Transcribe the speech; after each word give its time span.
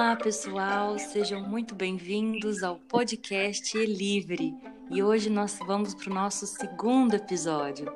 Olá, 0.00 0.16
pessoal, 0.16 0.98
sejam 0.98 1.42
muito 1.42 1.74
bem-vindos 1.74 2.62
ao 2.62 2.76
podcast 2.76 3.76
Livre. 3.76 4.54
E 4.90 5.02
hoje 5.02 5.28
nós 5.28 5.58
vamos 5.66 5.94
para 5.94 6.10
o 6.10 6.14
nosso 6.14 6.46
segundo 6.46 7.12
episódio. 7.12 7.92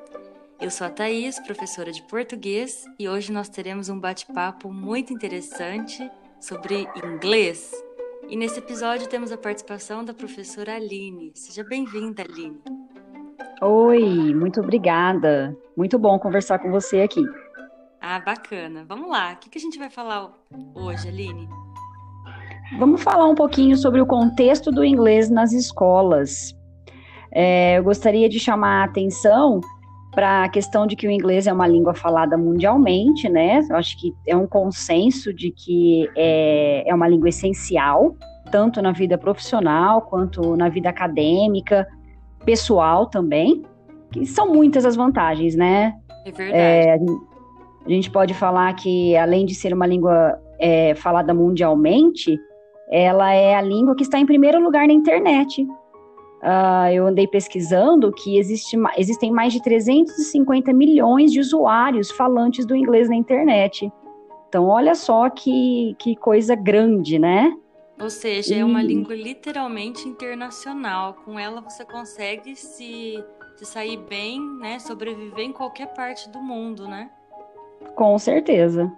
Eu 0.60 0.70
sou 0.70 0.86
a 0.86 0.90
Thaís, 0.90 1.40
professora 1.40 1.90
de 1.90 2.02
português, 2.02 2.84
e 2.98 3.08
hoje 3.08 3.32
nós 3.32 3.48
teremos 3.48 3.88
um 3.88 3.98
bate-papo 3.98 4.70
muito 4.70 5.14
interessante 5.14 5.98
sobre 6.38 6.86
inglês. 7.02 7.72
E 8.28 8.36
nesse 8.36 8.58
episódio 8.58 9.08
temos 9.08 9.32
a 9.32 9.38
participação 9.38 10.04
da 10.04 10.12
professora 10.12 10.74
Aline. 10.74 11.32
Seja 11.34 11.64
bem-vinda, 11.64 12.22
Aline. 12.22 12.60
Oi, 13.62 14.34
muito 14.34 14.60
obrigada. 14.60 15.56
Muito 15.74 15.98
bom 15.98 16.18
conversar 16.18 16.58
com 16.58 16.70
você 16.70 17.00
aqui. 17.00 17.24
Ah, 17.98 18.20
bacana. 18.20 18.84
Vamos 18.86 19.08
lá. 19.08 19.32
O 19.32 19.36
que 19.38 19.56
a 19.56 19.60
gente 19.60 19.78
vai 19.78 19.88
falar 19.88 20.30
hoje, 20.74 21.08
Aline? 21.08 21.63
Vamos 22.78 23.02
falar 23.02 23.26
um 23.26 23.34
pouquinho 23.34 23.76
sobre 23.76 24.00
o 24.00 24.06
contexto 24.06 24.70
do 24.70 24.84
inglês 24.84 25.30
nas 25.30 25.52
escolas. 25.52 26.56
É, 27.30 27.78
eu 27.78 27.84
gostaria 27.84 28.28
de 28.28 28.40
chamar 28.40 28.82
a 28.82 28.84
atenção 28.84 29.60
para 30.12 30.44
a 30.44 30.48
questão 30.48 30.86
de 30.86 30.94
que 30.94 31.06
o 31.06 31.10
inglês 31.10 31.46
é 31.46 31.52
uma 31.52 31.66
língua 31.66 31.92
falada 31.92 32.38
mundialmente, 32.38 33.28
né? 33.28 33.60
Eu 33.68 33.76
acho 33.76 34.00
que 34.00 34.14
é 34.26 34.36
um 34.36 34.46
consenso 34.46 35.34
de 35.34 35.50
que 35.50 36.08
é, 36.16 36.88
é 36.88 36.94
uma 36.94 37.08
língua 37.08 37.28
essencial, 37.28 38.16
tanto 38.50 38.80
na 38.80 38.92
vida 38.92 39.18
profissional 39.18 40.02
quanto 40.02 40.56
na 40.56 40.68
vida 40.68 40.88
acadêmica, 40.88 41.86
pessoal 42.44 43.06
também, 43.06 43.64
que 44.12 44.24
são 44.24 44.52
muitas 44.52 44.86
as 44.86 44.94
vantagens, 44.94 45.56
né? 45.56 45.94
É 46.24 46.30
verdade. 46.30 46.56
É, 46.56 46.94
a 47.84 47.88
gente 47.88 48.10
pode 48.10 48.32
falar 48.32 48.72
que, 48.74 49.16
além 49.16 49.44
de 49.44 49.54
ser 49.54 49.74
uma 49.74 49.86
língua 49.86 50.40
é, 50.58 50.94
falada 50.94 51.34
mundialmente, 51.34 52.38
ela 52.94 53.32
é 53.32 53.56
a 53.56 53.60
língua 53.60 53.96
que 53.96 54.04
está 54.04 54.20
em 54.20 54.26
primeiro 54.26 54.62
lugar 54.62 54.86
na 54.86 54.92
internet. 54.92 55.62
Uh, 55.64 56.92
eu 56.92 57.08
andei 57.08 57.26
pesquisando 57.26 58.12
que 58.12 58.38
existe, 58.38 58.76
existem 58.96 59.32
mais 59.32 59.52
de 59.52 59.60
350 59.60 60.72
milhões 60.72 61.32
de 61.32 61.40
usuários 61.40 62.12
falantes 62.12 62.64
do 62.64 62.76
inglês 62.76 63.08
na 63.08 63.16
internet. 63.16 63.90
Então, 64.48 64.68
olha 64.68 64.94
só 64.94 65.28
que, 65.28 65.96
que 65.98 66.14
coisa 66.14 66.54
grande, 66.54 67.18
né? 67.18 67.52
Ou 68.00 68.10
seja, 68.10 68.54
e... 68.54 68.60
é 68.60 68.64
uma 68.64 68.80
língua 68.80 69.14
literalmente 69.16 70.08
internacional. 70.08 71.14
Com 71.24 71.36
ela 71.36 71.60
você 71.60 71.84
consegue 71.84 72.54
se, 72.54 73.24
se 73.56 73.64
sair 73.64 73.96
bem, 73.96 74.40
né? 74.60 74.78
Sobreviver 74.78 75.44
em 75.44 75.52
qualquer 75.52 75.92
parte 75.94 76.28
do 76.28 76.40
mundo, 76.40 76.86
né? 76.86 77.10
Com 77.96 78.16
certeza. 78.20 78.92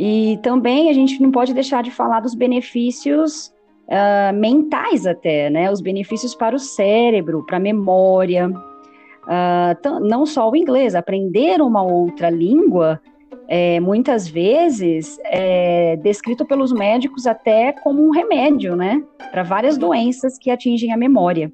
E 0.00 0.38
também 0.44 0.88
a 0.88 0.92
gente 0.92 1.20
não 1.20 1.32
pode 1.32 1.52
deixar 1.52 1.82
de 1.82 1.90
falar 1.90 2.20
dos 2.20 2.32
benefícios 2.32 3.52
uh, 3.88 4.32
mentais 4.32 5.04
até, 5.04 5.50
né? 5.50 5.68
Os 5.72 5.80
benefícios 5.80 6.36
para 6.36 6.54
o 6.54 6.58
cérebro, 6.58 7.44
para 7.44 7.56
a 7.56 7.60
memória. 7.60 8.48
Uh, 8.48 10.00
não 10.00 10.24
só 10.24 10.48
o 10.48 10.54
inglês, 10.54 10.94
aprender 10.94 11.60
uma 11.60 11.82
outra 11.82 12.30
língua, 12.30 13.02
é, 13.48 13.80
muitas 13.80 14.28
vezes 14.28 15.18
é 15.24 15.96
descrito 15.96 16.46
pelos 16.46 16.72
médicos 16.72 17.26
até 17.26 17.72
como 17.72 18.06
um 18.06 18.10
remédio, 18.10 18.76
né? 18.76 19.02
Para 19.32 19.42
várias 19.42 19.76
doenças 19.76 20.38
que 20.38 20.48
atingem 20.48 20.92
a 20.92 20.96
memória. 20.96 21.52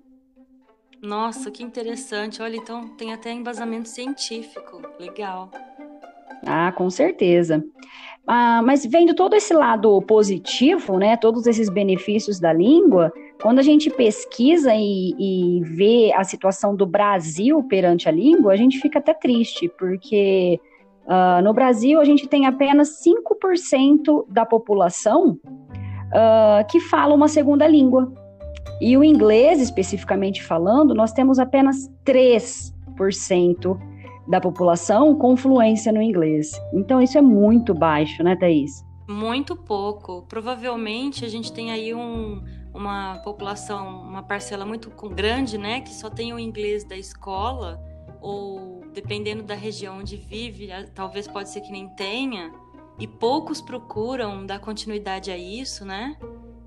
Nossa, 1.01 1.51
que 1.51 1.63
interessante. 1.63 2.43
Olha, 2.43 2.57
então 2.57 2.89
tem 2.89 3.15
até 3.15 3.33
embasamento 3.33 3.89
científico. 3.89 4.83
Legal. 5.01 5.51
Ah, 6.47 6.73
com 6.73 6.91
certeza. 6.91 7.65
Ah, 8.27 8.63
mas 8.63 8.87
vendo 8.87 9.15
todo 9.15 9.35
esse 9.35 9.53
lado 9.53 10.01
positivo, 10.03 10.99
né, 10.99 11.17
todos 11.17 11.47
esses 11.47 11.69
benefícios 11.69 12.41
da 12.41 12.53
língua, 12.53 13.13
quando 13.43 13.59
a 13.59 13.63
gente 13.63 13.91
pesquisa 13.91 14.73
e, 14.75 15.15
e 15.19 15.61
vê 15.63 16.11
a 16.15 16.25
situação 16.25 16.75
do 16.75 16.87
Brasil 16.87 17.63
perante 17.65 18.09
a 18.09 18.13
língua, 18.13 18.53
a 18.53 18.57
gente 18.57 18.81
fica 18.81 18.99
até 18.99 19.13
triste, 19.13 19.71
porque 19.79 20.59
uh, 21.07 21.43
no 21.43 21.53
Brasil 21.53 22.01
a 22.01 22.05
gente 22.05 22.27
tem 22.27 22.47
apenas 22.47 23.03
5% 23.05 24.25
da 24.29 24.47
população 24.47 25.39
uh, 25.43 26.67
que 26.71 26.81
fala 26.81 27.15
uma 27.15 27.29
segunda 27.29 27.67
língua. 27.67 28.11
E 28.81 28.97
o 28.97 29.05
inglês, 29.05 29.61
especificamente 29.61 30.43
falando, 30.43 30.95
nós 30.95 31.13
temos 31.13 31.39
apenas 31.39 31.91
3% 32.07 33.79
da 34.27 34.41
população 34.41 35.15
com 35.17 35.37
fluência 35.37 35.93
no 35.93 36.03
inglês. 36.03 36.53
Então 36.73 37.01
isso 37.01 37.19
é 37.19 37.23
muito 37.23 37.75
baixo, 37.75 38.23
né, 38.23 38.37
Thaís? 38.37 38.85
Muito 39.09 39.55
pouco. 39.55 40.23
Provavelmente 40.29 41.25
a 41.25 41.29
gente 41.29 41.53
tem 41.53 41.71
aí 41.71 41.95
um, 41.95 42.43
uma 42.73 43.19
população, 43.19 44.03
uma 44.03 44.23
parcela 44.23 44.65
muito 44.65 44.91
grande, 45.11 45.59
né, 45.59 45.81
que 45.81 45.93
só 45.93 46.09
tem 46.09 46.33
o 46.33 46.39
inglês 46.39 46.85
da 46.85 46.97
escola, 46.97 47.81
ou 48.21 48.83
dependendo 48.93 49.43
da 49.43 49.55
região 49.55 49.99
onde 49.99 50.17
vive, 50.17 50.69
talvez 50.95 51.29
pode 51.29 51.51
ser 51.51 51.61
que 51.61 51.71
nem 51.71 51.89
tenha, 51.91 52.53
e 52.99 53.07
poucos 53.07 53.61
procuram 53.61 54.47
dar 54.47 54.61
continuidade 54.61 55.31
a 55.31 55.37
isso, 55.37 55.85
né? 55.85 56.17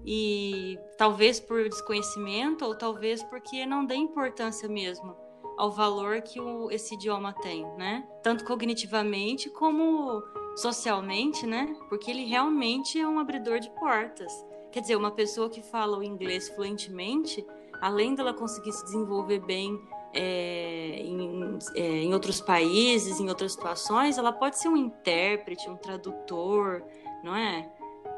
E 0.05 0.77
talvez 0.97 1.39
por 1.39 1.63
desconhecimento, 1.63 2.65
ou 2.65 2.75
talvez 2.75 3.23
porque 3.23 3.65
não 3.65 3.85
dê 3.85 3.95
importância 3.95 4.67
mesmo 4.67 5.15
ao 5.57 5.71
valor 5.71 6.21
que 6.21 6.39
o, 6.39 6.69
esse 6.69 6.93
idioma 6.93 7.33
tem, 7.33 7.65
né? 7.77 8.07
Tanto 8.21 8.45
cognitivamente 8.45 9.49
como 9.49 10.21
socialmente, 10.55 11.45
né? 11.47 11.75
Porque 11.89 12.11
ele 12.11 12.25
realmente 12.25 12.99
é 12.99 13.07
um 13.07 13.19
abridor 13.19 13.59
de 13.59 13.69
portas. 13.71 14.31
Quer 14.71 14.81
dizer, 14.81 14.95
uma 14.95 15.11
pessoa 15.11 15.49
que 15.49 15.61
fala 15.61 15.97
o 15.97 16.03
inglês 16.03 16.49
fluentemente, 16.49 17.45
além 17.81 18.13
dela 18.13 18.33
conseguir 18.33 18.71
se 18.71 18.83
desenvolver 18.85 19.39
bem 19.39 19.79
é, 20.13 21.01
em, 21.01 21.57
é, 21.75 21.81
em, 22.03 22.13
outros 22.13 22.39
países, 22.39 23.19
em 23.19 23.29
outras 23.29 23.53
situações, 23.53 24.17
ela 24.17 24.31
pode 24.31 24.59
ser 24.59 24.67
um 24.67 24.77
intérprete, 24.77 25.69
um 25.69 25.75
tradutor, 25.75 26.83
não 27.23 27.35
é? 27.35 27.69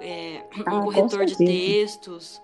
é 0.01 0.45
um 0.67 0.79
ah, 0.79 0.83
corretor 0.83 1.25
de 1.25 1.37
textos. 1.37 2.41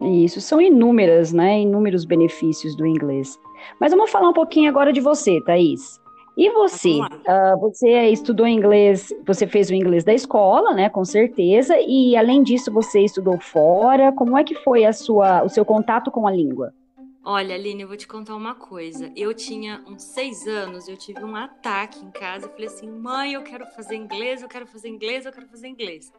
Isso, 0.00 0.40
são 0.40 0.60
inúmeras, 0.60 1.32
né? 1.32 1.60
Inúmeros 1.60 2.06
benefícios 2.06 2.74
do 2.74 2.86
inglês. 2.86 3.38
Mas 3.80 3.92
vamos 3.92 4.10
falar 4.10 4.28
um 4.28 4.32
pouquinho 4.32 4.68
agora 4.68 4.92
de 4.92 5.00
você, 5.00 5.40
Thaís. 5.42 6.00
E 6.36 6.48
você? 6.50 7.00
Uh, 7.00 7.60
você 7.60 8.08
estudou 8.08 8.46
inglês, 8.46 9.12
você 9.26 9.46
fez 9.46 9.68
o 9.68 9.74
inglês 9.74 10.04
da 10.04 10.14
escola, 10.14 10.72
né? 10.72 10.88
Com 10.88 11.04
certeza. 11.04 11.76
E 11.78 12.16
além 12.16 12.42
disso, 12.42 12.72
você 12.72 13.00
estudou 13.00 13.38
fora. 13.38 14.12
Como 14.12 14.38
é 14.38 14.44
que 14.44 14.54
foi 14.54 14.84
a 14.84 14.92
sua, 14.92 15.42
o 15.42 15.48
seu 15.48 15.64
contato 15.64 16.10
com 16.10 16.26
a 16.26 16.30
língua? 16.30 16.72
Olha, 17.22 17.54
Aline, 17.54 17.82
eu 17.82 17.88
vou 17.88 17.96
te 17.98 18.08
contar 18.08 18.34
uma 18.34 18.54
coisa. 18.54 19.12
Eu 19.14 19.34
tinha 19.34 19.82
uns 19.86 20.02
seis 20.02 20.46
anos, 20.46 20.88
eu 20.88 20.96
tive 20.96 21.22
um 21.22 21.36
ataque 21.36 22.02
em 22.02 22.10
casa. 22.10 22.46
Eu 22.46 22.50
falei 22.50 22.68
assim, 22.68 22.88
mãe, 22.88 23.34
eu 23.34 23.42
quero 23.42 23.66
fazer 23.66 23.96
inglês, 23.96 24.40
eu 24.40 24.48
quero 24.48 24.66
fazer 24.66 24.88
inglês, 24.88 25.26
eu 25.26 25.32
quero 25.32 25.46
fazer 25.46 25.68
inglês. 25.68 26.10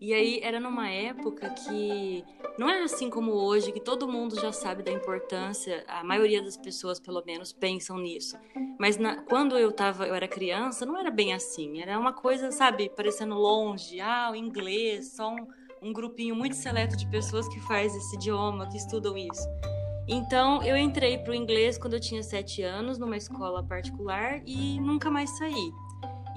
E 0.00 0.14
aí 0.14 0.40
era 0.42 0.60
numa 0.60 0.88
época 0.88 1.50
que 1.50 2.24
não 2.56 2.70
era 2.70 2.84
assim 2.84 3.10
como 3.10 3.32
hoje, 3.32 3.72
que 3.72 3.80
todo 3.80 4.06
mundo 4.06 4.40
já 4.40 4.52
sabe 4.52 4.82
da 4.82 4.92
importância, 4.92 5.84
a 5.88 6.04
maioria 6.04 6.40
das 6.40 6.56
pessoas 6.56 7.00
pelo 7.00 7.22
menos 7.26 7.52
pensam 7.52 7.98
nisso. 7.98 8.38
Mas 8.78 8.96
na, 8.96 9.22
quando 9.22 9.58
eu 9.58 9.72
tava, 9.72 10.06
eu 10.06 10.14
era 10.14 10.28
criança, 10.28 10.86
não 10.86 10.96
era 10.96 11.10
bem 11.10 11.34
assim. 11.34 11.80
Era 11.80 11.98
uma 11.98 12.12
coisa, 12.12 12.52
sabe, 12.52 12.88
parecendo 12.88 13.34
longe, 13.34 14.00
ah, 14.00 14.30
o 14.30 14.36
inglês, 14.36 15.16
só 15.16 15.30
um, 15.30 15.46
um 15.82 15.92
grupinho 15.92 16.34
muito 16.34 16.54
seleto 16.54 16.96
de 16.96 17.08
pessoas 17.08 17.48
que 17.48 17.58
faz 17.60 17.94
esse 17.94 18.14
idioma, 18.14 18.68
que 18.68 18.76
estudam 18.76 19.16
isso. 19.16 19.48
Então, 20.06 20.62
eu 20.62 20.76
entrei 20.76 21.18
para 21.18 21.32
o 21.32 21.34
inglês 21.34 21.76
quando 21.76 21.94
eu 21.94 22.00
tinha 22.00 22.22
sete 22.22 22.62
anos, 22.62 22.98
numa 22.98 23.16
escola 23.16 23.62
particular, 23.62 24.40
e 24.46 24.80
nunca 24.80 25.10
mais 25.10 25.36
saí. 25.36 25.70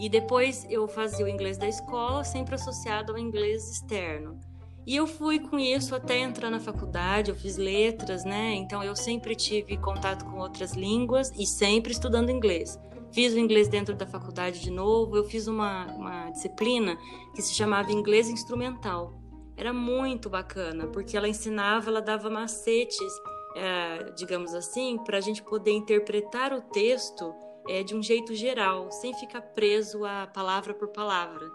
E 0.02 0.10
depois 0.10 0.66
eu 0.68 0.88
fazia 0.88 1.24
o 1.24 1.30
inglês 1.30 1.60
da 1.60 1.68
escola, 1.68 2.24
sempre 2.24 2.56
associado 2.56 3.12
ao 3.12 3.20
inglês 3.20 3.70
externo. 3.70 4.40
E 4.84 4.96
eu 4.96 5.06
fui 5.06 5.38
com 5.38 5.60
isso 5.60 5.94
até 5.94 6.18
entrar 6.18 6.50
na 6.50 6.60
faculdade, 6.60 7.30
eu 7.30 7.36
fiz 7.36 7.56
letras, 7.56 8.26
né? 8.26 8.56
Então 8.56 8.84
eu 8.84 8.96
sempre 8.96 9.36
tive 9.36 9.78
contato 9.78 10.26
com 10.26 10.40
outras 10.40 10.74
línguas 10.74 11.32
e 11.38 11.46
sempre 11.46 11.92
estudando 11.92 12.32
inglês. 12.32 12.80
Fiz 13.12 13.34
o 13.36 13.38
inglês 13.38 13.68
dentro 13.68 13.94
da 13.94 14.08
faculdade 14.08 14.60
de 14.60 14.72
novo, 14.72 15.16
eu 15.16 15.24
fiz 15.24 15.46
uma, 15.46 15.86
uma 15.94 16.32
disciplina 16.32 16.98
que 17.36 17.42
se 17.44 17.54
chamava 17.54 17.92
inglês 17.92 18.28
instrumental. 18.28 19.14
Era 19.56 19.72
muito 19.72 20.32
bacana, 20.32 20.88
porque 20.88 21.16
ela 21.16 21.30
ensinava, 21.30 21.92
ela 21.92 22.02
dava 22.02 22.28
macetes, 22.28 23.14
é, 23.56 24.12
digamos 24.18 24.56
assim, 24.56 24.98
para 24.98 25.20
a 25.20 25.22
gente 25.22 25.44
poder 25.44 25.74
interpretar 25.74 26.54
o 26.54 26.62
texto 26.62 27.36
é, 27.68 27.84
de 27.84 27.96
um 27.96 28.02
jeito 28.02 28.34
geral, 28.36 28.92
sem 28.92 29.14
ficar 29.14 29.42
preso 29.42 30.06
a 30.06 30.28
palavra 30.28 30.74
por 30.74 30.90
palavra. 30.90 31.52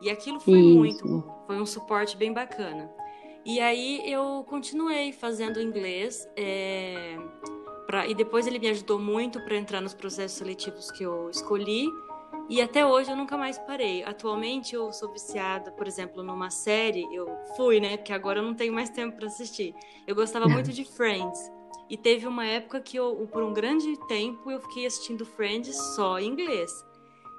E 0.00 0.10
aquilo 0.10 0.38
foi 0.40 0.58
Isso. 0.58 0.76
muito, 0.76 1.24
foi 1.46 1.60
um 1.60 1.66
suporte 1.66 2.16
bem 2.16 2.32
bacana. 2.32 2.90
E 3.44 3.60
aí 3.60 4.02
eu 4.10 4.44
continuei 4.48 5.12
fazendo 5.12 5.60
inglês, 5.60 6.28
é, 6.36 7.16
pra, 7.86 8.06
e 8.06 8.14
depois 8.14 8.46
ele 8.46 8.58
me 8.58 8.68
ajudou 8.68 8.98
muito 8.98 9.40
para 9.44 9.56
entrar 9.56 9.80
nos 9.80 9.94
processos 9.94 10.36
seletivos 10.36 10.90
que 10.90 11.04
eu 11.04 11.30
escolhi. 11.30 11.86
E 12.48 12.60
até 12.60 12.84
hoje 12.84 13.10
eu 13.10 13.16
nunca 13.16 13.36
mais 13.36 13.58
parei. 13.58 14.04
Atualmente 14.04 14.74
eu 14.74 14.92
sou 14.92 15.12
viciada, 15.12 15.72
por 15.72 15.86
exemplo, 15.86 16.22
numa 16.22 16.50
série, 16.50 17.06
eu 17.12 17.26
fui, 17.56 17.80
né? 17.80 17.96
Porque 17.96 18.12
agora 18.12 18.40
eu 18.40 18.42
não 18.42 18.54
tenho 18.54 18.72
mais 18.72 18.90
tempo 18.90 19.16
para 19.16 19.26
assistir. 19.26 19.74
Eu 20.06 20.14
gostava 20.14 20.48
muito 20.48 20.70
de 20.74 20.84
Friends. 20.84 21.50
E 21.88 21.96
teve 21.96 22.26
uma 22.26 22.44
época 22.44 22.80
que 22.80 22.96
eu, 22.96 23.28
por 23.32 23.42
um 23.42 23.52
grande 23.52 23.96
tempo, 24.08 24.50
eu 24.50 24.60
fiquei 24.60 24.86
assistindo 24.86 25.24
Friends 25.24 25.76
só 25.94 26.18
em 26.18 26.26
inglês. 26.26 26.84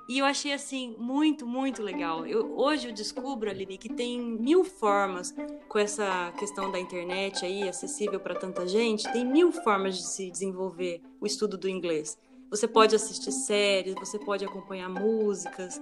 E 0.08 0.20
eu 0.20 0.26
achei 0.26 0.54
assim 0.54 0.96
muito, 0.98 1.46
muito 1.46 1.84
legal. 1.84 2.26
Eu, 2.26 2.58
hoje 2.58 2.88
eu 2.88 2.94
descubro, 2.94 3.50
Aline, 3.50 3.78
que 3.78 3.90
tem 3.90 4.22
mil 4.22 4.64
formas 4.64 5.36
com 5.68 5.78
essa 5.78 6.32
questão 6.40 6.72
da 6.72 6.80
internet 6.80 7.46
aí 7.46 7.68
acessível 7.68 8.18
para 8.18 8.34
tanta 8.34 8.66
gente, 8.66 9.12
tem 9.12 9.26
mil 9.26 9.52
formas 9.52 9.98
de 9.98 10.04
se 10.08 10.32
desenvolver 10.32 11.02
o 11.20 11.26
estudo 11.26 11.58
do 11.58 11.68
inglês. 11.68 12.18
Você 12.50 12.66
pode 12.70 12.96
assistir 12.96 13.34
séries, 13.34 13.96
você 13.96 14.18
pode 14.18 14.46
acompanhar 14.46 14.88
músicas, 14.88 15.82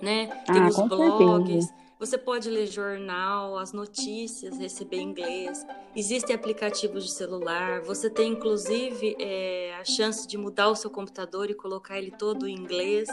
né? 0.00 0.28
Tem 0.46 0.62
ah, 0.62 0.68
os 0.68 0.80
blogs. 0.88 1.66
Certeza. 1.66 1.83
Você 1.98 2.18
pode 2.18 2.50
ler 2.50 2.66
jornal, 2.66 3.56
as 3.56 3.72
notícias, 3.72 4.58
receber 4.58 5.00
inglês. 5.00 5.64
Existem 5.94 6.34
aplicativos 6.34 7.04
de 7.04 7.12
celular. 7.12 7.80
Você 7.82 8.10
tem, 8.10 8.32
inclusive, 8.32 9.16
é, 9.20 9.74
a 9.80 9.84
chance 9.84 10.26
de 10.26 10.36
mudar 10.36 10.68
o 10.68 10.74
seu 10.74 10.90
computador 10.90 11.50
e 11.50 11.54
colocar 11.54 11.96
ele 11.96 12.10
todo 12.10 12.48
em 12.48 12.54
inglês. 12.54 13.08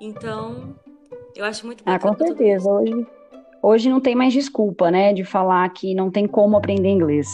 Então, 0.00 0.74
eu 1.36 1.44
acho 1.44 1.66
muito 1.66 1.84
Ah, 1.86 1.98
com 1.98 2.16
certeza. 2.16 2.70
Hoje, 2.70 3.06
hoje 3.62 3.90
não 3.90 4.00
tem 4.00 4.14
mais 4.14 4.32
desculpa, 4.32 4.90
né, 4.90 5.12
de 5.12 5.22
falar 5.22 5.68
que 5.68 5.94
não 5.94 6.10
tem 6.10 6.26
como 6.26 6.56
aprender 6.56 6.88
inglês. 6.88 7.26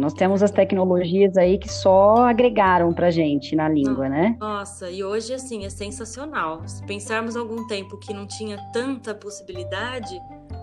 Nós 0.00 0.14
temos 0.14 0.42
as 0.42 0.50
tecnologias 0.50 1.36
aí 1.36 1.58
que 1.58 1.70
só 1.70 2.26
agregaram 2.26 2.90
pra 2.90 3.10
gente 3.10 3.54
na 3.54 3.68
língua, 3.68 4.08
né? 4.08 4.34
Nossa, 4.40 4.90
e 4.90 5.04
hoje, 5.04 5.34
assim, 5.34 5.66
é 5.66 5.68
sensacional. 5.68 6.66
Se 6.66 6.82
pensarmos 6.86 7.36
algum 7.36 7.66
tempo 7.66 7.98
que 7.98 8.14
não 8.14 8.26
tinha 8.26 8.56
tanta 8.72 9.14
possibilidade, 9.14 10.18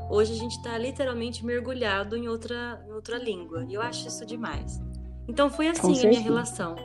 hoje 0.10 0.34
a 0.34 0.36
gente 0.36 0.58
está 0.58 0.76
literalmente 0.76 1.46
mergulhado 1.46 2.18
em 2.18 2.28
outra, 2.28 2.84
em 2.90 2.92
outra 2.92 3.20
língua. 3.20 3.64
E 3.70 3.76
eu 3.76 3.82
acho 3.82 4.08
isso 4.08 4.26
demais. 4.26 4.82
Então 5.28 5.52
foi 5.52 5.68
assim 5.68 6.04
a 6.04 6.10
minha 6.10 6.22
relação. 6.22 6.76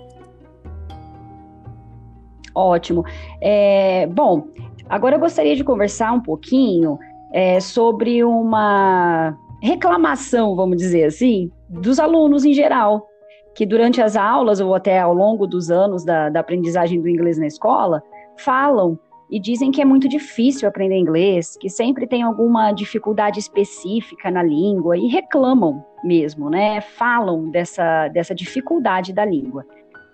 Ótimo. 2.55 3.03
É, 3.41 4.07
bom, 4.09 4.49
agora 4.91 5.17
eu 5.17 5.21
gostaria 5.21 5.57
de 5.57 5.65
conversar 5.65 6.13
um 6.13 6.21
pouquinho 6.21 6.99
é, 7.33 7.61
sobre 7.61 8.23
uma 8.23 9.35
reclamação, 9.63 10.55
vamos 10.55 10.77
dizer 10.77 11.05
assim, 11.05 11.51
dos 11.73 11.99
alunos 11.99 12.45
em 12.45 12.53
geral, 12.53 13.09
que 13.55 13.65
durante 13.65 14.01
as 14.01 14.17
aulas 14.17 14.61
ou 14.61 14.75
até 14.75 15.01
ao 15.01 15.15
longo 15.15 15.47
dos 15.47 15.71
anos 15.71 16.05
da, 16.05 16.29
da 16.29 16.41
aprendizagem 16.41 17.01
do 17.01 17.09
inglês 17.09 17.39
na 17.39 17.47
escola, 17.47 18.03
falam 18.37 18.99
e 19.31 19.41
dizem 19.41 19.71
que 19.71 19.81
é 19.81 19.85
muito 19.85 20.09
difícil 20.09 20.69
aprender 20.69 20.99
inglês, 20.99 21.57
que 21.59 21.71
sempre 21.71 22.07
tem 22.07 22.23
alguma 22.23 22.71
dificuldade 22.73 23.39
específica 23.39 24.31
na 24.31 24.43
língua 24.43 24.97
e 24.97 25.07
reclamam 25.07 25.83
mesmo, 26.05 26.51
né? 26.51 26.83
Falam 26.83 27.51
dessa, 27.51 28.09
dessa 28.09 28.35
dificuldade 28.35 29.11
da 29.11 29.25
língua, 29.25 29.65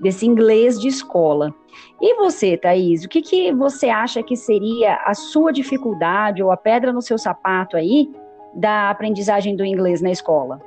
desse 0.00 0.24
inglês 0.24 0.78
de 0.78 0.86
escola. 0.86 1.52
E 2.00 2.14
você, 2.14 2.56
Thaís, 2.56 3.04
o 3.04 3.08
que, 3.08 3.20
que 3.20 3.52
você 3.52 3.88
acha 3.88 4.22
que 4.22 4.36
seria 4.36 4.94
a 5.04 5.14
sua 5.14 5.52
dificuldade 5.52 6.40
ou 6.40 6.52
a 6.52 6.56
pedra 6.56 6.92
no 6.92 7.02
seu 7.02 7.18
sapato 7.18 7.76
aí 7.76 8.08
da 8.54 8.88
aprendizagem 8.88 9.56
do 9.56 9.64
inglês 9.64 10.00
na 10.00 10.12
escola? 10.12 10.60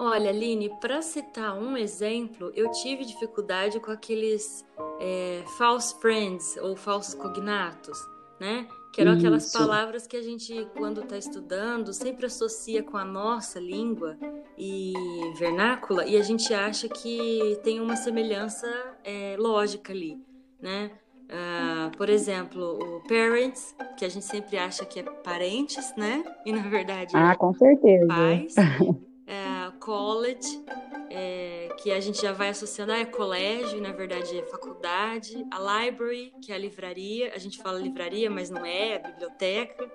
Olha, 0.00 0.30
Aline, 0.30 0.70
para 0.80 1.02
citar 1.02 1.58
um 1.58 1.76
exemplo, 1.76 2.52
eu 2.54 2.70
tive 2.70 3.04
dificuldade 3.04 3.80
com 3.80 3.90
aqueles 3.90 4.64
é, 5.00 5.42
false 5.58 5.92
friends 6.00 6.56
ou 6.58 6.76
falsos 6.76 7.14
cognatos, 7.14 7.98
né? 8.38 8.68
Que 8.92 9.00
eram 9.00 9.14
Isso. 9.14 9.26
aquelas 9.26 9.52
palavras 9.52 10.06
que 10.06 10.16
a 10.16 10.22
gente, 10.22 10.68
quando 10.76 11.00
está 11.00 11.18
estudando, 11.18 11.92
sempre 11.92 12.26
associa 12.26 12.80
com 12.80 12.96
a 12.96 13.04
nossa 13.04 13.58
língua 13.58 14.16
e 14.56 14.94
vernácula 15.36 16.06
e 16.06 16.16
a 16.16 16.22
gente 16.22 16.54
acha 16.54 16.88
que 16.88 17.58
tem 17.64 17.80
uma 17.80 17.96
semelhança 17.96 18.68
é, 19.02 19.34
lógica 19.36 19.92
ali, 19.92 20.24
né? 20.62 20.92
Uh, 21.24 21.94
por 21.96 22.08
exemplo, 22.08 22.78
o 22.78 23.02
parents, 23.06 23.74
que 23.98 24.04
a 24.04 24.08
gente 24.08 24.24
sempre 24.24 24.56
acha 24.56 24.86
que 24.86 25.00
é 25.00 25.02
parentes, 25.02 25.92
né? 25.96 26.24
E 26.46 26.52
na 26.52 26.62
verdade 26.62 27.14
ah, 27.14 27.34
com 27.36 27.52
certeza. 27.52 28.06
pais. 28.06 28.54
Uh, 29.28 29.78
college, 29.78 30.64
é, 31.10 31.68
que 31.76 31.92
a 31.92 32.00
gente 32.00 32.22
já 32.22 32.32
vai 32.32 32.48
associando, 32.48 32.92
ah, 32.92 32.98
é 32.98 33.04
colégio, 33.04 33.78
na 33.78 33.92
verdade 33.92 34.38
é 34.38 34.42
faculdade. 34.44 35.46
A 35.50 35.84
library, 35.84 36.32
que 36.42 36.50
é 36.50 36.54
a 36.54 36.58
livraria, 36.58 37.32
a 37.34 37.38
gente 37.38 37.58
fala 37.62 37.78
livraria, 37.78 38.30
mas 38.30 38.48
não 38.48 38.64
é, 38.64 38.94
é 38.94 38.98
biblioteca. 38.98 39.86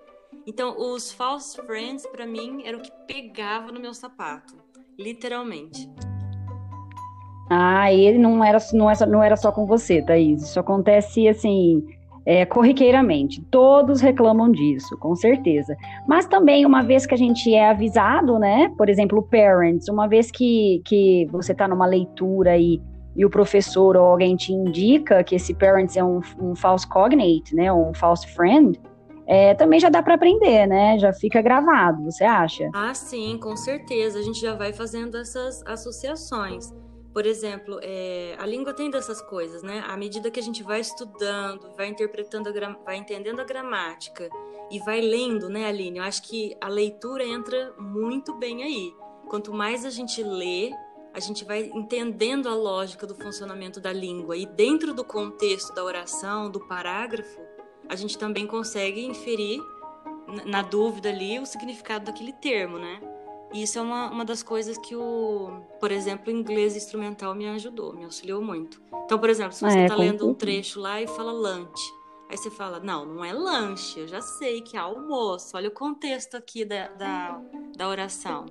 Então, 0.45 0.75
os 0.77 1.11
false 1.11 1.59
friends, 1.65 2.05
para 2.05 2.27
mim, 2.27 2.61
era 2.63 2.77
o 2.77 2.81
que 2.81 2.91
pegava 3.07 3.71
no 3.71 3.79
meu 3.79 3.93
sapato, 3.93 4.55
literalmente. 4.99 5.89
Ah, 7.49 7.91
ele 7.91 8.17
não 8.17 8.43
era, 8.43 8.57
não, 8.73 8.89
era, 8.89 9.05
não 9.05 9.23
era 9.23 9.35
só 9.35 9.51
com 9.51 9.65
você, 9.65 10.01
Thaís. 10.01 10.43
Isso 10.43 10.59
acontece 10.59 11.27
assim. 11.27 11.85
É, 12.25 12.45
corriqueiramente, 12.45 13.41
todos 13.51 13.99
reclamam 13.99 14.49
disso, 14.49 14.97
com 14.97 15.13
certeza. 15.13 15.75
Mas 16.07 16.25
também, 16.25 16.65
uma 16.65 16.81
vez 16.81 17.05
que 17.05 17.13
a 17.13 17.17
gente 17.17 17.53
é 17.53 17.69
avisado, 17.69 18.39
né? 18.39 18.71
Por 18.77 18.87
exemplo, 18.87 19.21
parents, 19.21 19.89
uma 19.89 20.07
vez 20.07 20.31
que, 20.31 20.81
que 20.85 21.27
você 21.31 21.51
está 21.51 21.67
numa 21.67 21.85
leitura 21.85 22.57
e, 22.57 22.81
e 23.13 23.25
o 23.25 23.29
professor 23.29 23.97
ou 23.97 24.05
alguém 24.05 24.37
te 24.37 24.53
indica 24.53 25.21
que 25.21 25.35
esse 25.35 25.53
parents 25.53 25.97
é 25.97 26.03
um, 26.03 26.21
um 26.39 26.55
false 26.55 26.87
cognate, 26.87 27.53
né? 27.53 27.73
Um 27.73 27.93
false 27.93 28.25
friend, 28.27 28.79
é, 29.25 29.53
também 29.53 29.79
já 29.79 29.89
dá 29.89 30.01
para 30.01 30.15
aprender, 30.15 30.67
né? 30.67 30.97
Já 30.99 31.13
fica 31.13 31.41
gravado, 31.41 32.03
você 32.03 32.23
acha? 32.23 32.69
Ah, 32.73 32.93
sim, 32.93 33.37
com 33.37 33.55
certeza. 33.55 34.19
A 34.19 34.21
gente 34.21 34.39
já 34.39 34.55
vai 34.55 34.73
fazendo 34.73 35.17
essas 35.17 35.61
associações. 35.65 36.73
Por 37.13 37.27
exemplo, 37.27 37.79
é, 37.83 38.35
a 38.39 38.45
língua 38.45 38.73
tem 38.73 38.89
dessas 38.89 39.21
coisas, 39.21 39.61
né? 39.61 39.83
À 39.87 39.95
medida 39.95 40.31
que 40.31 40.39
a 40.39 40.43
gente 40.43 40.63
vai 40.63 40.79
estudando, 40.79 41.71
vai 41.77 41.87
interpretando, 41.87 42.51
vai 42.83 42.97
entendendo 42.97 43.39
a 43.39 43.43
gramática 43.43 44.27
e 44.71 44.79
vai 44.79 44.99
lendo, 44.99 45.47
né, 45.47 45.67
Aline? 45.67 45.99
Eu 45.99 46.03
acho 46.03 46.23
que 46.23 46.57
a 46.59 46.67
leitura 46.67 47.23
entra 47.23 47.71
muito 47.77 48.33
bem 48.33 48.63
aí. 48.63 48.95
Quanto 49.29 49.53
mais 49.53 49.85
a 49.85 49.91
gente 49.91 50.23
lê, 50.23 50.71
a 51.13 51.19
gente 51.19 51.45
vai 51.45 51.69
entendendo 51.73 52.49
a 52.49 52.55
lógica 52.55 53.05
do 53.05 53.13
funcionamento 53.13 53.79
da 53.79 53.93
língua 53.93 54.35
e 54.35 54.47
dentro 54.47 54.91
do 54.91 55.05
contexto 55.05 55.71
da 55.75 55.83
oração, 55.83 56.49
do 56.49 56.59
parágrafo, 56.61 57.39
a 57.87 57.95
gente 57.95 58.17
também 58.17 58.47
consegue 58.47 59.05
inferir 59.05 59.61
na 60.47 60.63
dúvida 60.63 61.09
ali 61.09 61.37
o 61.39 61.45
significado 61.45 62.05
daquele 62.05 62.33
termo, 62.33 62.79
né? 62.79 63.12
E 63.53 63.61
isso 63.61 63.77
é 63.77 63.81
uma, 63.81 64.09
uma 64.09 64.25
das 64.25 64.41
coisas 64.41 64.77
que 64.79 64.95
o, 64.95 65.61
por 65.79 65.91
exemplo, 65.91 66.33
o 66.33 66.35
inglês 66.35 66.75
instrumental 66.75 67.35
me 67.35 67.47
ajudou, 67.49 67.93
me 67.93 68.03
auxiliou 68.03 68.41
muito. 68.41 68.81
Então, 69.05 69.19
por 69.19 69.29
exemplo, 69.29 69.53
se 69.53 69.61
você 69.61 69.83
está 69.83 69.93
é, 69.93 69.97
lendo 69.97 70.27
um 70.27 70.33
trecho 70.33 70.79
lá 70.79 70.99
e 70.99 71.05
fala 71.05 71.31
lunch, 71.31 71.79
aí 72.31 72.35
você 72.35 72.49
fala, 72.49 72.79
não, 72.79 73.05
não 73.05 73.23
é 73.23 73.31
lanche, 73.31 73.99
eu 73.99 74.07
já 74.07 74.21
sei 74.21 74.61
que 74.61 74.75
é 74.75 74.79
almoço, 74.79 75.55
olha 75.55 75.69
o 75.69 75.71
contexto 75.71 76.35
aqui 76.35 76.65
da, 76.65 76.87
da, 76.87 77.39
da 77.77 77.87
oração. 77.87 78.47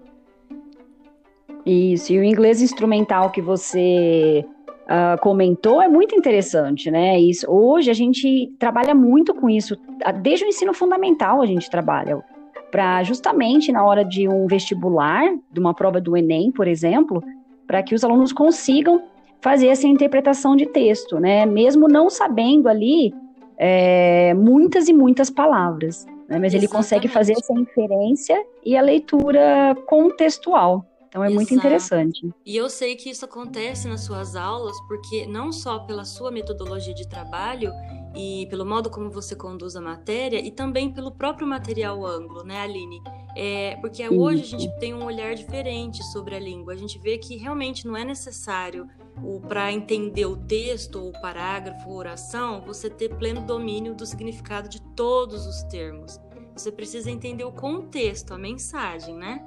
Isso, 1.67 2.13
e 2.13 2.19
o 2.21 2.25
inglês 2.25 2.63
instrumental 2.63 3.31
que 3.31 3.43
você 3.43 4.45
uh, 4.83 5.21
comentou 5.21 5.83
é 5.83 5.89
muito 5.89 6.15
interessante, 6.15 6.93
né? 6.93 7.19
Isso, 7.19 7.51
hoje 7.51 7.91
a 7.91 7.95
gente 7.95 8.53
trabalha 8.57 8.95
muito 8.95 9.35
com 9.35 9.51
isso, 9.51 9.77
desde 10.23 10.45
o 10.45 10.49
ensino 10.49 10.73
fundamental 10.73 11.43
a 11.43 11.47
gente 11.47 11.69
trabalha 11.69 12.23
para 12.73 13.03
justamente 13.05 13.71
na 13.71 13.85
hora 13.85 14.03
de 14.03 14.27
um 14.27 14.47
vestibular, 14.47 15.31
de 15.53 15.61
uma 15.61 15.75
prova 15.75 16.01
do 16.01 16.17
Enem, 16.17 16.51
por 16.51 16.67
exemplo, 16.67 17.23
para 17.67 17.83
que 17.83 17.95
os 17.95 18.03
alunos 18.03 18.33
consigam 18.33 19.03
fazer 19.43 19.67
essa 19.67 19.87
interpretação 19.87 20.57
de 20.57 20.65
texto, 20.67 21.21
né? 21.21 21.45
Mesmo 21.45 21.87
não 21.87 22.09
sabendo 22.09 22.69
ali 22.69 23.15
é, 23.59 24.33
muitas 24.35 24.89
e 24.89 24.93
muitas 24.95 25.29
palavras, 25.29 26.07
né? 26.07 26.39
mas 26.39 26.55
Exatamente. 26.55 26.57
ele 26.57 26.69
consegue 26.69 27.09
fazer 27.09 27.35
essa 27.35 27.53
inferência 27.53 28.43
e 28.65 28.75
a 28.75 28.81
leitura 28.81 29.77
contextual. 29.87 30.87
Então 31.13 31.23
é 31.23 31.27
Exato. 31.27 31.35
muito 31.35 31.55
interessante. 31.55 32.35
E 32.47 32.57
eu 32.57 32.71
sei 32.71 32.97
que 32.97 33.11
isso 33.11 33.27
acontece 33.27 33.87
nas 33.87 34.01
suas 34.01 34.35
aulas, 34.35 34.75
porque 34.89 35.27
não 35.27 35.53
só 35.53 35.81
pela 35.81 36.07
sua 36.07 36.31
metodologia 36.31 36.95
de 36.95 37.07
trabalho 37.07 37.71
e 38.17 38.47
pelo 38.49 38.65
modo 38.65 38.89
como 38.89 39.11
você 39.11 39.37
conduz 39.37 39.77
a 39.77 39.81
matéria, 39.83 40.39
e 40.39 40.51
também 40.51 40.91
pelo 40.91 41.13
próprio 41.13 41.47
material 41.47 42.03
ângulo, 42.07 42.43
né, 42.43 42.63
Aline? 42.63 43.03
É, 43.37 43.77
porque 43.77 44.09
hoje 44.09 44.43
a 44.43 44.59
gente 44.59 44.79
tem 44.79 44.95
um 44.95 45.05
olhar 45.05 45.35
diferente 45.35 46.03
sobre 46.05 46.35
a 46.35 46.41
língua. 46.41 46.73
A 46.73 46.77
gente 46.77 46.99
vê 46.99 47.19
que 47.19 47.37
realmente 47.37 47.87
não 47.87 47.95
é 47.95 48.07
necessário 48.07 48.89
para 49.47 49.71
entender 49.71 50.25
o 50.25 50.37
texto, 50.37 50.97
ou 50.97 51.11
o 51.11 51.21
parágrafo, 51.21 51.91
ou 51.91 51.97
oração, 51.97 52.63
você 52.63 52.89
ter 52.89 53.11
pleno 53.17 53.43
domínio 53.43 53.95
do 53.95 54.07
significado 54.07 54.67
de 54.67 54.81
todos 54.97 55.47
os 55.47 55.63
termos. 55.65 56.19
Você 56.57 56.73
precisa 56.73 57.11
entender 57.11 57.45
o 57.45 57.53
contexto, 57.53 58.33
a 58.33 58.39
mensagem, 58.39 59.15
né? 59.15 59.47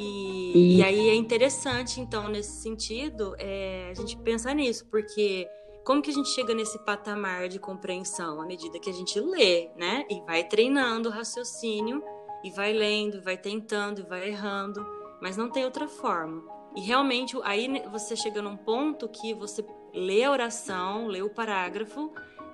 E, 0.00 0.76
e 0.76 0.82
aí 0.84 1.08
é 1.08 1.14
interessante, 1.16 2.00
então, 2.00 2.28
nesse 2.28 2.62
sentido, 2.62 3.34
é, 3.36 3.88
a 3.90 3.94
gente 3.94 4.16
pensar 4.18 4.54
nisso, 4.54 4.86
porque 4.86 5.48
como 5.84 6.00
que 6.00 6.10
a 6.10 6.14
gente 6.14 6.28
chega 6.28 6.54
nesse 6.54 6.78
patamar 6.84 7.48
de 7.48 7.58
compreensão? 7.58 8.40
À 8.40 8.46
medida 8.46 8.78
que 8.78 8.88
a 8.88 8.92
gente 8.92 9.18
lê, 9.18 9.70
né? 9.76 10.06
E 10.08 10.20
vai 10.20 10.44
treinando 10.44 11.08
o 11.08 11.12
raciocínio, 11.12 12.00
e 12.44 12.50
vai 12.52 12.72
lendo, 12.72 13.20
vai 13.20 13.36
tentando, 13.36 14.00
e 14.00 14.04
vai 14.04 14.28
errando, 14.28 14.86
mas 15.20 15.36
não 15.36 15.50
tem 15.50 15.64
outra 15.64 15.88
forma. 15.88 16.44
E 16.76 16.80
realmente, 16.80 17.36
aí 17.42 17.82
você 17.90 18.14
chega 18.14 18.40
num 18.40 18.56
ponto 18.56 19.08
que 19.08 19.34
você 19.34 19.66
lê 19.92 20.22
a 20.22 20.30
oração, 20.30 21.08
lê 21.08 21.22
o 21.22 21.30
parágrafo, 21.30 22.12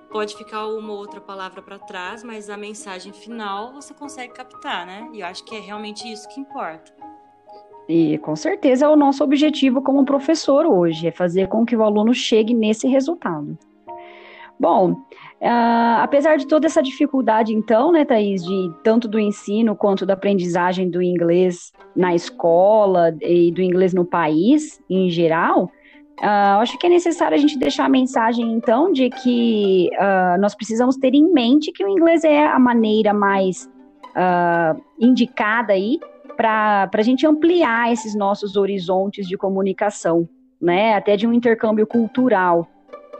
pode 0.09 0.35
ficar 0.35 0.65
uma 0.65 0.93
ou 0.93 0.97
outra 0.97 1.21
palavra 1.21 1.61
para 1.61 1.77
trás, 1.77 2.23
mas 2.23 2.49
a 2.49 2.57
mensagem 2.57 3.13
final 3.13 3.71
você 3.71 3.93
consegue 3.93 4.33
captar, 4.33 4.87
né? 4.87 5.11
E 5.13 5.19
eu 5.19 5.27
acho 5.27 5.43
que 5.43 5.55
é 5.55 5.59
realmente 5.59 6.11
isso 6.11 6.27
que 6.29 6.39
importa. 6.39 7.14
E 7.87 8.17
com 8.19 8.35
certeza 8.35 8.85
é 8.85 8.89
o 8.89 8.95
nosso 8.95 9.23
objetivo 9.23 9.81
como 9.81 10.05
professor 10.05 10.65
hoje, 10.65 11.07
é 11.07 11.11
fazer 11.11 11.47
com 11.47 11.65
que 11.65 11.75
o 11.75 11.83
aluno 11.83 12.13
chegue 12.13 12.53
nesse 12.53 12.87
resultado. 12.87 13.57
Bom, 14.59 14.91
uh, 14.91 15.99
apesar 16.01 16.37
de 16.37 16.47
toda 16.47 16.65
essa 16.65 16.81
dificuldade, 16.81 17.53
então, 17.53 17.91
né, 17.91 18.05
Thaís, 18.05 18.43
de 18.43 18.71
tanto 18.83 19.07
do 19.07 19.19
ensino 19.19 19.75
quanto 19.75 20.05
da 20.05 20.13
aprendizagem 20.13 20.89
do 20.89 21.01
inglês 21.01 21.73
na 21.95 22.15
escola 22.15 23.15
e 23.21 23.51
do 23.51 23.61
inglês 23.61 23.93
no 23.93 24.05
país 24.05 24.81
em 24.89 25.09
geral, 25.09 25.65
uh, 26.21 26.59
acho 26.61 26.77
que 26.79 26.87
é 26.87 26.89
necessário 26.89 27.35
a 27.35 27.39
gente 27.39 27.59
deixar 27.59 27.85
a 27.85 27.89
mensagem, 27.89 28.49
então, 28.53 28.93
de 28.93 29.09
que 29.09 29.89
uh, 29.93 30.39
nós 30.39 30.55
precisamos 30.55 30.95
ter 30.95 31.13
em 31.13 31.31
mente 31.33 31.73
que 31.73 31.83
o 31.83 31.89
inglês 31.89 32.23
é 32.23 32.45
a 32.47 32.59
maneira 32.59 33.13
mais 33.13 33.69
indicada 34.97 35.73
aí 35.73 35.99
para 36.35 36.89
a 36.93 37.01
gente 37.01 37.25
ampliar 37.25 37.91
esses 37.91 38.15
nossos 38.15 38.55
horizontes 38.55 39.27
de 39.27 39.37
comunicação, 39.37 40.27
né? 40.61 40.95
Até 40.95 41.15
de 41.15 41.27
um 41.27 41.33
intercâmbio 41.33 41.85
cultural. 41.87 42.67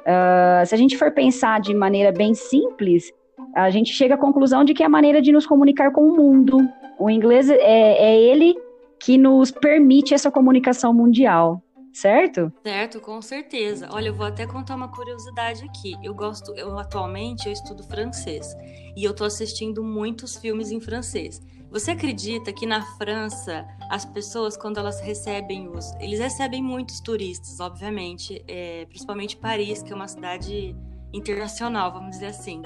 Uh, 0.01 0.65
se 0.65 0.75
a 0.75 0.77
gente 0.77 0.97
for 0.97 1.11
pensar 1.11 1.59
de 1.59 1.73
maneira 1.73 2.11
bem 2.11 2.33
simples, 2.33 3.11
a 3.55 3.69
gente 3.69 3.91
chega 3.93 4.15
à 4.15 4.17
conclusão 4.17 4.63
de 4.63 4.73
que 4.73 4.83
é 4.83 4.85
a 4.85 4.89
maneira 4.89 5.21
de 5.21 5.31
nos 5.31 5.47
comunicar 5.47 5.91
com 5.91 6.01
o 6.01 6.15
mundo. 6.15 6.57
O 6.99 7.09
inglês 7.09 7.49
é, 7.49 7.57
é 7.57 8.21
ele 8.21 8.55
que 8.99 9.17
nos 9.17 9.51
permite 9.51 10.13
essa 10.13 10.31
comunicação 10.31 10.93
mundial, 10.93 11.61
certo? 11.95 12.51
Certo, 12.61 12.99
com 12.99 13.21
certeza. 13.21 13.87
Olha, 13.91 14.09
eu 14.09 14.13
vou 14.13 14.25
até 14.25 14.45
contar 14.45 14.75
uma 14.75 14.89
curiosidade 14.89 15.63
aqui. 15.63 15.95
Eu 16.03 16.13
gosto, 16.13 16.53
eu 16.55 16.77
atualmente 16.77 17.47
eu 17.47 17.53
estudo 17.53 17.83
francês 17.83 18.53
e 18.95 19.03
eu 19.03 19.13
tô 19.13 19.23
assistindo 19.23 19.81
muitos 19.81 20.35
filmes 20.35 20.71
em 20.71 20.81
francês. 20.81 21.41
Você 21.71 21.91
acredita 21.91 22.53
que 22.53 22.65
na 22.65 22.81
França 22.97 23.65
as 23.89 24.05
pessoas, 24.05 24.55
quando 24.57 24.77
elas 24.77 24.99
recebem 24.99 25.69
os. 25.69 25.93
Eles 25.99 26.19
recebem 26.19 26.61
muitos 26.61 26.99
turistas, 26.99 27.59
obviamente, 27.59 28.43
é, 28.47 28.85
principalmente 28.85 29.37
Paris, 29.37 29.81
que 29.81 29.91
é 29.91 29.95
uma 29.95 30.07
cidade 30.07 30.75
internacional, 31.13 31.91
vamos 31.93 32.11
dizer 32.11 32.27
assim. 32.27 32.61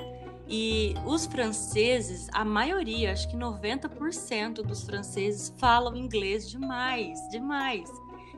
E 0.47 0.95
os 1.05 1.27
franceses, 1.27 2.27
a 2.33 2.43
maioria, 2.43 3.11
acho 3.11 3.29
que 3.29 3.37
90% 3.37 4.63
dos 4.63 4.83
franceses 4.83 5.53
falam 5.57 5.95
inglês 5.95 6.49
demais, 6.49 7.19
demais. 7.29 7.89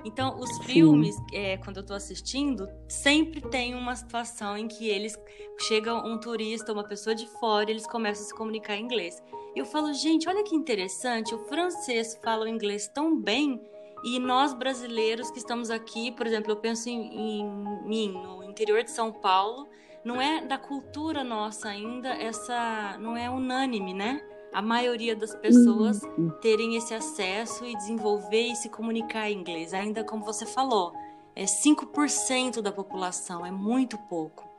Então, 0.03 0.39
os 0.39 0.49
Sim. 0.55 0.63
filmes, 0.63 1.15
é, 1.31 1.57
quando 1.57 1.77
eu 1.77 1.81
estou 1.81 1.95
assistindo, 1.95 2.67
sempre 2.87 3.41
tem 3.41 3.75
uma 3.75 3.95
situação 3.95 4.57
em 4.57 4.67
que 4.67 4.87
eles 4.87 5.17
chegam 5.59 6.05
um 6.05 6.19
turista, 6.19 6.73
uma 6.73 6.83
pessoa 6.83 7.15
de 7.15 7.27
fora, 7.39 7.69
e 7.69 7.73
eles 7.73 7.85
começam 7.85 8.23
a 8.23 8.27
se 8.27 8.35
comunicar 8.35 8.75
em 8.75 8.83
inglês. 8.83 9.21
Eu 9.55 9.65
falo, 9.65 9.93
gente, 9.93 10.27
olha 10.29 10.43
que 10.43 10.55
interessante, 10.55 11.35
o 11.35 11.39
francês 11.45 12.17
fala 12.23 12.45
o 12.45 12.47
inglês 12.47 12.87
tão 12.87 13.19
bem 13.19 13.61
e 14.03 14.17
nós 14.17 14.53
brasileiros 14.53 15.29
que 15.29 15.37
estamos 15.37 15.69
aqui, 15.69 16.11
por 16.11 16.25
exemplo, 16.25 16.51
eu 16.51 16.55
penso 16.55 16.89
em, 16.89 17.39
em 17.39 17.45
mim, 17.85 18.13
no 18.13 18.43
interior 18.43 18.83
de 18.83 18.89
São 18.91 19.11
Paulo, 19.11 19.67
não 20.03 20.19
é 20.19 20.43
da 20.43 20.57
cultura 20.57 21.23
nossa 21.23 21.69
ainda, 21.69 22.09
essa 22.09 22.97
não 22.99 23.15
é 23.15 23.29
unânime, 23.29 23.93
né? 23.93 24.21
A 24.53 24.61
maioria 24.61 25.15
das 25.15 25.33
pessoas 25.35 26.03
uhum. 26.03 26.29
terem 26.41 26.75
esse 26.75 26.93
acesso 26.93 27.65
e 27.65 27.75
desenvolver 27.75 28.51
e 28.51 28.55
se 28.55 28.69
comunicar 28.69 29.29
em 29.29 29.39
inglês. 29.39 29.73
Ainda 29.73 30.03
como 30.03 30.25
você 30.25 30.45
falou, 30.45 30.91
é 31.35 31.45
5% 31.45 32.61
da 32.61 32.71
população, 32.71 33.45
é 33.45 33.51
muito 33.51 33.97
pouco. 34.09 34.49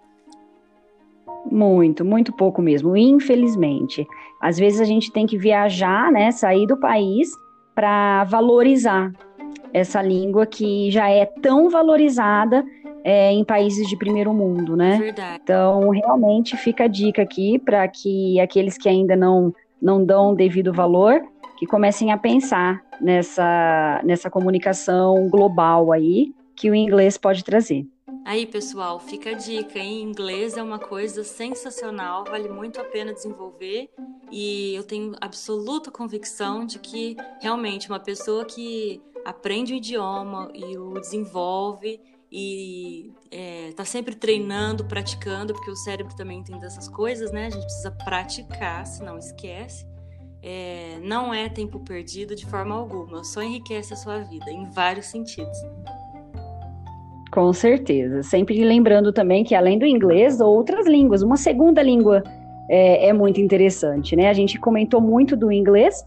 Muito, 1.50 2.04
muito 2.04 2.32
pouco 2.32 2.62
mesmo, 2.62 2.96
infelizmente. 2.96 4.06
Às 4.40 4.58
vezes 4.58 4.80
a 4.80 4.84
gente 4.84 5.12
tem 5.12 5.26
que 5.26 5.36
viajar, 5.36 6.10
né, 6.10 6.30
sair 6.30 6.66
do 6.66 6.78
país 6.78 7.30
para 7.74 8.24
valorizar 8.24 9.12
essa 9.72 10.02
língua 10.02 10.46
que 10.46 10.90
já 10.90 11.08
é 11.08 11.26
tão 11.26 11.68
valorizada 11.68 12.64
é, 13.04 13.32
em 13.32 13.44
países 13.44 13.88
de 13.88 13.96
primeiro 13.96 14.32
mundo, 14.32 14.76
né? 14.76 14.98
Verdade. 14.98 15.40
Então, 15.42 15.88
realmente 15.90 16.56
fica 16.56 16.84
a 16.84 16.88
dica 16.88 17.22
aqui 17.22 17.58
para 17.58 17.86
que 17.88 18.38
aqueles 18.38 18.78
que 18.78 18.88
ainda 18.88 19.16
não, 19.16 19.52
não 19.82 20.04
dão 20.04 20.32
devido 20.32 20.72
valor, 20.72 21.20
que 21.58 21.66
comecem 21.66 22.12
a 22.12 22.16
pensar 22.16 22.80
nessa, 23.00 24.00
nessa 24.04 24.30
comunicação 24.30 25.28
global 25.28 25.92
aí 25.92 26.32
que 26.54 26.70
o 26.70 26.74
inglês 26.74 27.18
pode 27.18 27.42
trazer. 27.42 27.84
Aí, 28.24 28.46
pessoal, 28.46 29.00
fica 29.00 29.30
a 29.30 29.34
dica, 29.34 29.80
hein? 29.80 30.02
Inglês 30.02 30.56
é 30.56 30.62
uma 30.62 30.78
coisa 30.78 31.24
sensacional, 31.24 32.24
vale 32.24 32.48
muito 32.48 32.80
a 32.80 32.84
pena 32.84 33.12
desenvolver 33.12 33.90
e 34.30 34.74
eu 34.76 34.84
tenho 34.84 35.12
absoluta 35.20 35.90
convicção 35.90 36.64
de 36.64 36.78
que 36.78 37.16
realmente 37.40 37.88
uma 37.88 37.98
pessoa 37.98 38.44
que 38.44 39.02
aprende 39.24 39.72
o 39.72 39.76
idioma 39.76 40.50
e 40.54 40.78
o 40.78 40.94
desenvolve 40.94 42.00
e 42.34 43.12
está 43.68 43.82
é, 43.82 43.86
sempre 43.86 44.14
treinando, 44.14 44.86
praticando, 44.86 45.52
porque 45.52 45.70
o 45.70 45.76
cérebro 45.76 46.16
também 46.16 46.42
tem 46.42 46.58
dessas 46.58 46.88
coisas, 46.88 47.30
né? 47.30 47.46
A 47.46 47.50
gente 47.50 47.64
precisa 47.64 47.90
praticar, 47.90 48.86
senão 48.86 49.18
esquece. 49.18 49.86
É, 50.42 50.98
não 51.02 51.32
é 51.32 51.50
tempo 51.50 51.78
perdido 51.80 52.34
de 52.34 52.46
forma 52.46 52.74
alguma, 52.74 53.22
só 53.22 53.42
enriquece 53.42 53.92
a 53.92 53.96
sua 53.96 54.20
vida 54.20 54.50
em 54.50 54.64
vários 54.70 55.06
sentidos. 55.06 55.56
Com 57.30 57.52
certeza. 57.52 58.22
Sempre 58.22 58.64
lembrando 58.64 59.12
também 59.12 59.44
que, 59.44 59.54
além 59.54 59.78
do 59.78 59.86
inglês, 59.86 60.40
outras 60.40 60.86
línguas, 60.86 61.22
uma 61.22 61.36
segunda 61.36 61.82
língua 61.82 62.22
é, 62.68 63.08
é, 63.08 63.12
muito 63.12 63.40
interessante, 63.40 64.16
né? 64.16 64.28
A 64.28 64.32
gente 64.32 64.58
comentou 64.58 65.00
muito 65.00 65.36
do 65.36 65.52
inglês, 65.52 66.02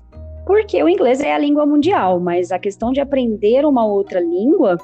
porque 0.45 0.81
o 0.83 0.89
inglês 0.89 1.21
é 1.21 1.33
a 1.33 1.37
língua 1.37 1.65
mundial, 1.65 2.19
mas 2.19 2.51
a 2.51 2.57
questão 2.57 2.91
de 2.91 2.99
aprender 2.99 3.63
uma 3.65 3.85
outra 3.85 4.19
língua 4.19 4.77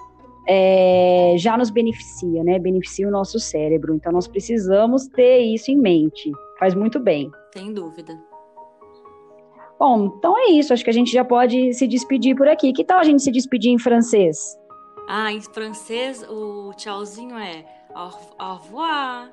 é, 0.54 1.36
já 1.38 1.58
nos 1.58 1.70
beneficia, 1.70 2.44
né? 2.44 2.60
Beneficia 2.60 3.08
o 3.08 3.12
nosso 3.12 3.40
cérebro. 3.40 3.96
Então, 3.96 4.12
nós 4.12 4.28
precisamos 4.28 5.08
ter 5.08 5.40
isso 5.40 5.72
em 5.72 5.78
mente. 5.78 6.30
Faz 6.60 6.76
muito 6.76 7.00
bem. 7.00 7.32
Sem 7.54 7.74
dúvida. 7.74 8.20
Bom, 9.80 10.14
então 10.18 10.38
é 10.38 10.52
isso. 10.52 10.74
Acho 10.74 10.84
que 10.84 10.90
a 10.90 10.94
gente 10.94 11.10
já 11.10 11.24
pode 11.24 11.74
se 11.74 11.88
despedir 11.88 12.36
por 12.36 12.50
aqui. 12.50 12.74
Que 12.74 12.84
tal 12.84 13.00
a 13.00 13.04
gente 13.04 13.24
se 13.24 13.32
despedir 13.32 13.72
em 13.72 13.80
francês? 13.80 14.58
Ah, 15.08 15.32
em 15.32 15.42
francês 15.42 16.22
o 16.30 16.74
tchauzinho 16.76 17.38
é 17.38 17.66
au, 17.96 18.58
revoir. 18.58 19.32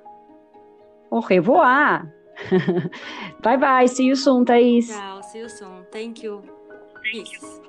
Au 1.10 1.20
revoir. 1.20 2.14
bye 3.42 3.56
bye. 3.56 3.88
See 3.88 4.06
you 4.06 4.16
soon, 4.16 4.44
Thaís. 4.44 4.86
Tchau. 4.86 5.22
See 5.24 5.40
you 5.40 5.48
soon. 5.48 5.84
Thank 5.90 6.24
you. 6.24 6.42
Peace. 7.02 7.60